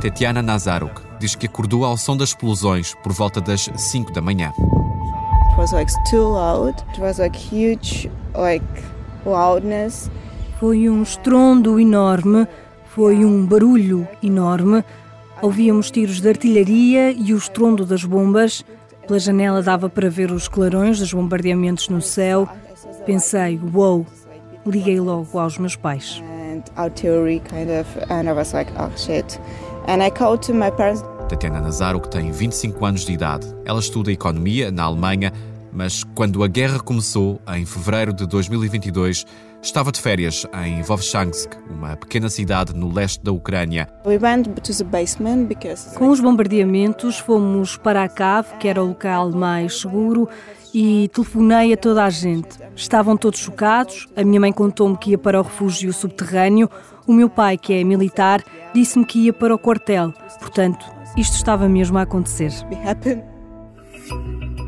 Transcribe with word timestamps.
Tetiana 0.00 0.40
Nazaruk 0.40 1.02
diz 1.18 1.34
que 1.34 1.44
acordou 1.44 1.84
ao 1.84 1.94
som 1.94 2.16
das 2.16 2.30
explosões 2.30 2.94
por 3.02 3.12
volta 3.12 3.38
das 3.38 3.68
5 3.76 4.10
da 4.10 4.22
manhã. 4.22 4.50
It 5.50 5.58
was 5.58 5.72
like 5.72 5.92
too 6.10 6.26
loud. 6.26 6.74
It 6.92 7.00
was 7.00 7.18
like 7.18 7.36
huge 7.36 8.10
like 8.34 8.64
loudness. 9.26 10.10
Foi 10.58 10.88
um 10.88 11.02
estrondo 11.02 11.78
enorme, 11.78 12.48
foi 12.94 13.26
um 13.26 13.44
barulho 13.44 14.08
enorme. 14.22 14.82
Ouvíamos 15.42 15.90
tiros 15.90 16.18
de 16.22 16.30
artilharia 16.30 17.12
e 17.12 17.34
o 17.34 17.36
estrondo 17.36 17.84
das 17.84 18.02
bombas. 18.02 18.64
Pela 19.06 19.18
janela 19.18 19.62
dava 19.62 19.90
para 19.90 20.08
ver 20.08 20.30
os 20.32 20.48
clarões 20.48 20.98
dos 20.98 21.12
bombardeamentos 21.12 21.90
no 21.90 22.00
céu. 22.00 22.48
Pensei, 23.04 23.60
wow, 23.74 24.06
liguei 24.64 24.98
logo 24.98 25.38
aos 25.38 25.58
meus 25.58 25.76
pais. 25.76 26.22
And 26.50 26.62
artillery 26.76 27.40
kind 27.40 27.68
of, 27.70 27.86
and 28.10 28.28
I 28.28 28.32
was 28.32 28.54
like, 28.54 28.72
oh 28.78 28.90
shit. 28.96 29.38
And 29.90 30.04
I 30.04 30.10
called 30.12 30.46
to 30.46 30.54
my 30.54 30.70
parents. 30.70 31.02
Tatiana 31.28 31.60
Nazaro, 31.60 32.00
que 32.00 32.08
tem 32.08 32.30
25 32.30 32.86
anos 32.86 33.04
de 33.04 33.12
idade. 33.12 33.52
Ela 33.64 33.80
estuda 33.80 34.12
economia 34.12 34.70
na 34.70 34.84
Alemanha, 34.84 35.32
mas 35.72 36.04
quando 36.14 36.42
a 36.42 36.48
guerra 36.48 36.80
começou, 36.80 37.40
em 37.54 37.64
fevereiro 37.64 38.12
de 38.12 38.26
2022, 38.26 39.24
estava 39.62 39.92
de 39.92 40.00
férias 40.00 40.46
em 40.64 40.82
Vovchansk, 40.82 41.52
uma 41.68 41.96
pequena 41.96 42.28
cidade 42.28 42.74
no 42.74 42.92
leste 42.92 43.22
da 43.22 43.32
Ucrânia. 43.32 43.88
We 44.04 44.18
went 44.18 44.48
to 44.48 44.74
the 44.74 44.84
basement 44.84 45.46
because 45.46 45.94
Com 45.96 46.08
os 46.08 46.20
bombardeamentos, 46.20 47.18
fomos 47.18 47.76
para 47.76 48.02
a 48.02 48.08
cave, 48.08 48.48
que 48.58 48.68
era 48.68 48.82
o 48.82 48.88
local 48.88 49.30
mais 49.30 49.80
seguro, 49.80 50.28
e 50.74 51.08
telefonei 51.08 51.72
a 51.72 51.76
toda 51.76 52.04
a 52.04 52.10
gente. 52.10 52.58
Estavam 52.74 53.16
todos 53.16 53.40
chocados. 53.40 54.06
A 54.16 54.22
minha 54.22 54.40
mãe 54.40 54.52
contou-me 54.52 54.96
que 54.96 55.10
ia 55.10 55.18
para 55.18 55.40
o 55.40 55.42
refúgio 55.42 55.92
subterrâneo. 55.92 56.70
O 57.06 57.12
meu 57.12 57.28
pai, 57.28 57.58
que 57.58 57.72
é 57.72 57.82
militar, 57.82 58.42
disse-me 58.72 59.04
que 59.04 59.26
ia 59.26 59.32
para 59.32 59.54
o 59.54 59.58
quartel. 59.58 60.12
Portanto, 60.38 60.86
isto 61.16 61.34
estava 61.34 61.68
mesmo 61.68 61.98
a 61.98 62.02
acontecer. 62.02 62.52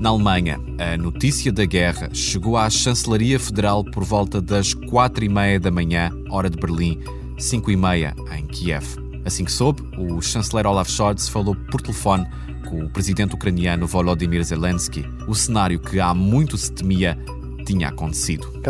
Na 0.00 0.08
Alemanha, 0.08 0.58
a 0.78 0.96
notícia 0.96 1.52
da 1.52 1.66
guerra 1.66 2.08
chegou 2.14 2.56
à 2.56 2.70
Chancelaria 2.70 3.38
Federal 3.38 3.84
por 3.84 4.02
volta 4.02 4.40
das 4.40 4.72
quatro 4.72 5.22
e 5.22 5.28
meia 5.28 5.60
da 5.60 5.70
manhã, 5.70 6.10
hora 6.30 6.48
de 6.48 6.56
Berlim, 6.56 6.98
cinco 7.36 7.70
e 7.70 7.76
meia 7.76 8.16
em 8.34 8.46
Kiev. 8.46 8.96
Assim 9.26 9.44
que 9.44 9.52
soube, 9.52 9.82
o 9.98 10.22
chanceler 10.22 10.66
Olaf 10.66 10.90
Scholz 10.90 11.28
falou 11.28 11.54
por 11.54 11.82
telefone 11.82 12.26
com 12.66 12.82
o 12.82 12.88
presidente 12.88 13.34
ucraniano 13.34 13.86
Volodymyr 13.86 14.42
Zelensky. 14.42 15.04
O 15.28 15.34
cenário 15.34 15.78
que 15.78 16.00
há 16.00 16.14
muito 16.14 16.56
se 16.56 16.72
temia 16.72 17.18
tinha 17.70 17.88
acontecido. 17.88 18.60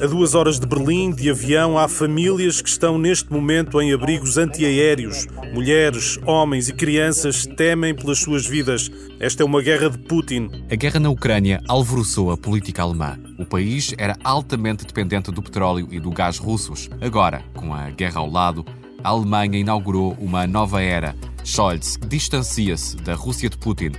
A 0.00 0.06
duas 0.06 0.34
horas 0.34 0.60
de 0.60 0.66
Berlim, 0.66 1.10
de 1.10 1.30
avião, 1.30 1.78
há 1.78 1.88
famílias 1.88 2.60
que 2.60 2.68
estão 2.68 2.98
neste 2.98 3.32
momento 3.32 3.80
em 3.80 3.94
abrigos 3.94 4.36
antiaéreos. 4.36 5.26
Mulheres, 5.54 6.18
homens 6.26 6.68
e 6.68 6.74
crianças 6.74 7.46
temem 7.46 7.94
pelas 7.94 8.18
suas 8.18 8.46
vidas. 8.46 8.90
Esta 9.18 9.42
é 9.42 9.46
uma 9.46 9.62
guerra 9.62 9.88
de 9.88 9.98
Putin. 9.98 10.50
A 10.70 10.74
guerra 10.74 11.00
na 11.00 11.08
Ucrânia 11.08 11.62
alvoroçou 11.66 12.30
a 12.30 12.36
política 12.36 12.82
alemã. 12.82 13.18
O 13.38 13.46
país 13.46 13.94
era 13.96 14.16
altamente 14.22 14.84
dependente 14.84 15.30
do 15.30 15.42
petróleo 15.42 15.88
e 15.90 15.98
do 15.98 16.10
gás 16.10 16.36
russos. 16.36 16.90
Agora, 17.00 17.42
com 17.54 17.72
a 17.72 17.88
guerra 17.90 18.20
ao 18.20 18.30
lado, 18.30 18.66
a 19.02 19.08
Alemanha 19.08 19.58
inaugurou 19.58 20.14
uma 20.18 20.46
nova 20.46 20.82
era. 20.82 21.14
Scholz 21.42 21.98
distancia-se 22.06 22.96
da 22.96 23.14
Rússia 23.14 23.48
de 23.48 23.56
Putin, 23.56 23.92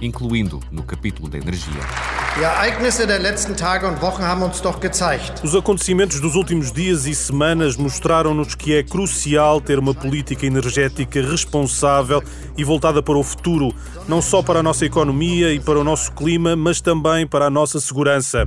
incluindo 0.00 0.60
no 0.72 0.82
capítulo 0.82 1.28
da 1.28 1.36
energia. 1.36 2.13
Die 2.36 2.42
Ereignisse 2.42 3.06
der 3.06 3.20
letzten 3.20 3.54
Tage 3.54 3.86
und 3.86 4.02
Wochen 4.02 4.24
haben 4.24 4.42
uns 4.42 4.60
doch 4.60 4.80
gezeigt, 4.80 5.40
Os 5.44 5.54
acontecimentos 5.54 6.20
dos 6.20 6.34
últimos 6.34 6.72
dias 6.72 7.06
e 7.06 7.14
semanas 7.14 7.76
mostraram-nos 7.76 8.56
que 8.56 8.74
é 8.74 8.82
crucial 8.82 9.60
ter 9.60 9.78
uma 9.78 9.94
política 9.94 10.44
energética 10.44 11.22
responsável 11.22 12.20
e 12.56 12.64
voltada 12.64 13.00
para 13.00 13.16
o 13.16 13.22
futuro, 13.22 13.72
não 14.08 14.20
só 14.20 14.42
para 14.42 14.58
a 14.58 14.62
nossa 14.64 14.84
economia 14.84 15.52
e 15.52 15.60
para 15.60 15.78
o 15.78 15.84
nosso 15.84 16.10
clima, 16.10 16.56
mas 16.56 16.80
também 16.80 17.24
para 17.24 17.46
a 17.46 17.50
nossa 17.50 17.78
segurança. 17.78 18.46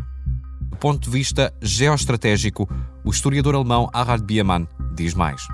Do 0.70 0.76
ponto 0.76 1.00
de 1.00 1.10
vista 1.10 1.54
geoestratégico, 1.62 2.70
o 3.06 3.10
historiador 3.10 3.56
alemão 3.56 3.90
Harald 3.94 4.26
Biermann 4.26 4.68
diz 4.98 5.14
mais. 5.14 5.48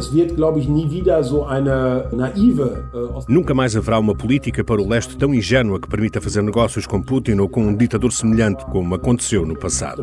Äh, 2.93 3.23
Nunca 3.27 3.53
mais 3.53 3.75
haverá 3.75 3.99
uma 3.99 4.15
política 4.15 4.63
para 4.63 4.81
o 4.81 4.87
leste 4.87 5.15
tão 5.17 5.33
ingênua 5.33 5.79
que 5.79 5.87
permita 5.87 6.19
fazer 6.21 6.41
negócios 6.41 6.87
com 6.87 7.01
Putin 7.01 7.33
ou 7.33 7.49
com 7.49 7.67
um 7.67 7.75
ditador 7.75 8.11
semelhante, 8.11 8.65
como 8.65 8.95
aconteceu 8.95 9.45
no 9.45 9.57
passado. 9.57 10.01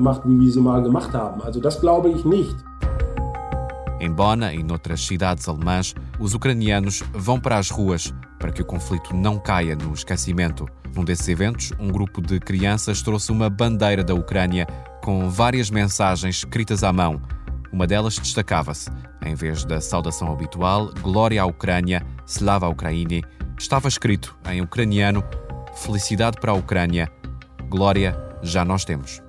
Em 4.01 4.11
Bonn 4.11 4.51
e 4.51 4.63
noutras 4.63 5.07
cidades 5.07 5.47
alemãs, 5.47 5.95
os 6.19 6.33
ucranianos 6.35 7.03
vão 7.13 7.39
para 7.39 7.59
as 7.59 7.69
ruas 7.69 8.15
para 8.39 8.51
que 8.51 8.63
o 8.63 8.65
conflito 8.65 9.15
não 9.15 9.39
caia 9.39 9.77
no 9.77 9.93
esquecimento. 9.93 10.67
Num 10.97 11.05
desses 11.05 11.29
eventos, 11.29 11.73
um 11.79 11.89
grupo 11.89 12.23
de 12.23 12.41
crianças 12.41 13.03
trouxe 13.03 13.31
uma 13.31 13.51
bandeira 13.51 14.03
da 14.03 14.15
Ucrânia 14.15 14.67
com 15.03 15.29
várias 15.29 15.71
mensagens 15.71 16.37
escritas 16.39 16.83
à 16.83 16.93
mão. 16.93 17.21
Uma 17.71 17.87
delas 17.87 18.19
destacava-se. 18.19 18.91
Em 19.25 19.35
vez 19.35 19.65
da 19.65 19.81
saudação 19.81 20.33
habitual, 20.33 20.91
Glória 21.01 21.43
à 21.43 21.47
Ucrânia, 21.47 22.05
Slava 22.27 22.69
Ukraini, 22.69 23.23
estava 23.59 23.89
escrito 23.89 24.37
em 24.51 24.61
ucraniano: 24.61 25.23
Felicidade 25.75 26.39
para 26.41 26.53
a 26.53 26.55
Ucrânia, 26.55 27.11
Glória 27.69 28.17
já 28.43 28.65
nós 28.65 28.85
temos. 28.85 29.23